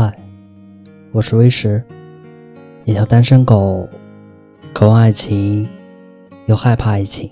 [0.00, 0.16] 嗨，
[1.10, 1.82] 我是威石，
[2.84, 3.88] 一条单身狗，
[4.72, 5.68] 渴望爱情，
[6.46, 7.28] 又害怕爱情。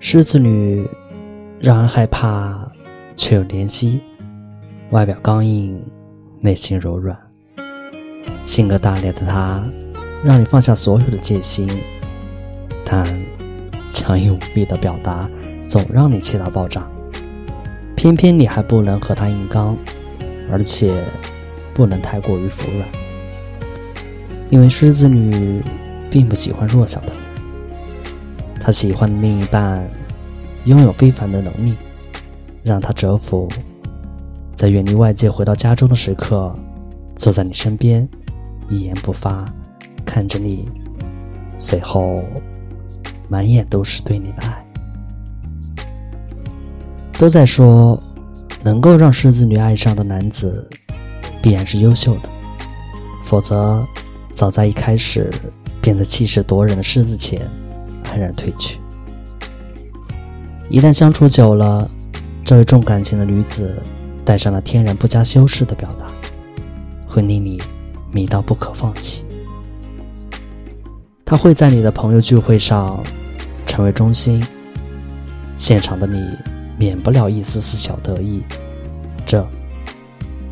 [0.00, 0.84] 狮子女
[1.60, 2.68] 让人害怕，
[3.14, 4.00] 却又怜惜，
[4.90, 5.80] 外表刚硬，
[6.40, 7.16] 内心柔软，
[8.44, 9.62] 性格大咧的她，
[10.24, 11.70] 让你放下所有的戒心，
[12.84, 13.06] 但
[13.88, 15.30] 强硬无比的表达，
[15.68, 16.90] 总让你气到爆炸。
[18.02, 19.76] 偏偏你还不能和他硬刚，
[20.50, 21.04] 而且
[21.72, 22.88] 不能太过于服软，
[24.50, 25.62] 因为狮子女
[26.10, 27.12] 并不喜欢弱小的，
[28.60, 29.88] 她喜欢的另一半
[30.64, 31.76] 拥有非凡的能力，
[32.64, 33.48] 让她折服，
[34.52, 36.52] 在远离外界回到家中的时刻，
[37.14, 38.08] 坐在你身边，
[38.68, 39.44] 一言不发，
[40.04, 40.68] 看着你，
[41.56, 42.24] 随后
[43.28, 44.61] 满眼都是对你的爱。
[47.22, 48.02] 都在说，
[48.64, 50.68] 能够让狮子女爱上的男子，
[51.40, 52.28] 必然是优秀的，
[53.22, 53.86] 否则，
[54.34, 55.30] 早在一开始
[55.80, 57.48] 便在气势夺人的狮子前
[58.10, 58.80] 安然退去。
[60.68, 61.88] 一旦相处久了，
[62.44, 63.80] 这位重感情的女子
[64.24, 66.06] 带上了天然不加修饰的表达，
[67.06, 67.62] 会令你
[68.10, 69.24] 迷到不可放弃。
[71.24, 73.00] 她会在你的朋友聚会上
[73.64, 74.44] 成为中心，
[75.54, 76.20] 现场的你。
[76.82, 78.42] 免不了一丝丝小得意，
[79.24, 79.46] 这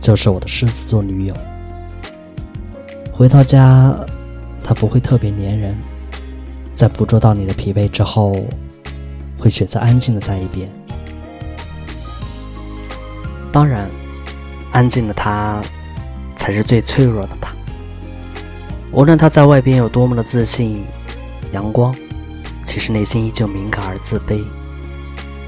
[0.00, 1.34] 就是我的狮子座女友。
[3.12, 3.96] 回到家，
[4.64, 5.76] 她不会特别粘人，
[6.74, 8.34] 在捕捉到你的疲惫之后，
[9.38, 10.68] 会选择安静的在一边。
[13.52, 13.88] 当然，
[14.72, 15.62] 安静的她
[16.36, 17.54] 才是最脆弱的她。
[18.90, 20.84] 无论她在外边有多么的自信、
[21.52, 21.94] 阳光，
[22.64, 24.42] 其实内心依旧敏感而自卑。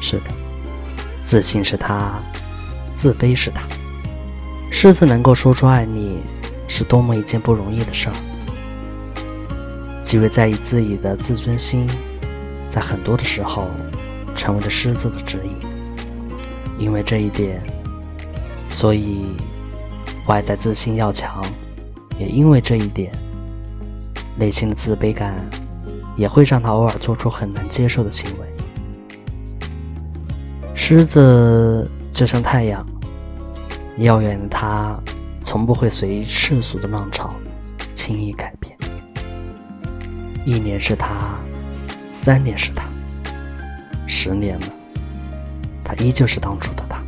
[0.00, 0.39] 是的。
[1.22, 2.20] 自信是他，
[2.94, 3.62] 自卑是他。
[4.70, 6.18] 狮子能够说出爱你，
[6.68, 8.14] 是多么一件不容易的事儿。
[10.02, 11.86] 极为在意自己的自尊心，
[12.68, 13.66] 在很多的时候，
[14.34, 15.56] 成为了狮子的指引。
[16.78, 17.62] 因为这一点，
[18.70, 19.26] 所以
[20.26, 21.42] 外在自信要强；
[22.18, 23.12] 也因为这一点，
[24.36, 25.34] 内心的自卑感
[26.16, 28.49] 也会让他偶尔做出很难接受的行为。
[30.92, 32.84] 狮子就像太阳，
[33.98, 35.00] 遥远的它，
[35.40, 37.32] 从不会随世俗的浪潮
[37.94, 38.76] 轻易改变。
[40.44, 41.38] 一年是它，
[42.12, 42.88] 三年是它，
[44.08, 44.66] 十年了，
[45.84, 47.00] 它依旧是当初的它。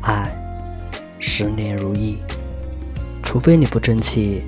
[0.00, 0.34] 爱，
[1.18, 2.16] 十年如一，
[3.22, 4.42] 除非你不争气，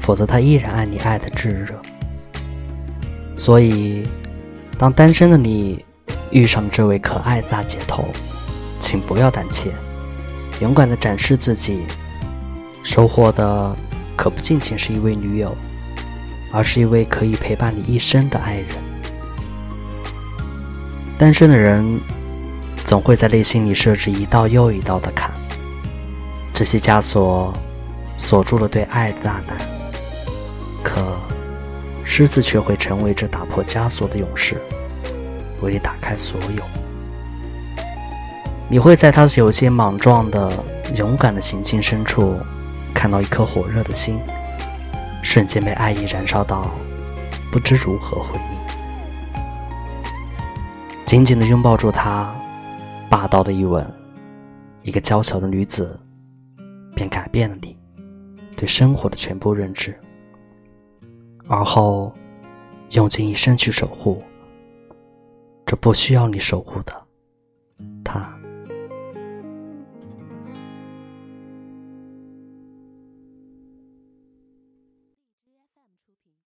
[0.00, 1.74] 否则他依然爱你爱的炙热。
[3.36, 4.04] 所以，
[4.78, 5.84] 当单身的你。
[6.30, 8.04] 遇上这位可爱大姐头，
[8.80, 9.72] 请不要胆怯，
[10.60, 11.84] 勇敢的展示自己。
[12.84, 13.76] 收获的
[14.16, 15.54] 可不仅仅是一位女友，
[16.52, 18.66] 而是一位可以陪伴你一生的爱人。
[21.18, 22.00] 单身的人
[22.84, 25.30] 总会在内心里设置一道又一道的坎，
[26.54, 27.52] 这些枷锁
[28.16, 29.58] 锁住了对爱的大胆。
[30.82, 31.16] 可
[32.04, 34.56] 狮子却会成为这打破枷锁的勇士。
[35.60, 36.62] 为你打开所有，
[38.68, 40.52] 你会在他有些莽撞的、
[40.94, 42.36] 勇敢的行径深处，
[42.94, 44.18] 看到一颗火热的心，
[45.22, 46.70] 瞬间被爱意燃烧到，
[47.50, 48.58] 不知如何回应。
[51.04, 52.34] 紧紧的拥抱住他，
[53.08, 53.84] 霸道的一吻，
[54.82, 55.98] 一个娇小的女子，
[56.94, 57.76] 便改变了你
[58.56, 59.98] 对生活的全部认知，
[61.46, 62.12] 而后
[62.90, 64.22] 用尽一生去守护。
[65.68, 67.07] 这不需要你守护的。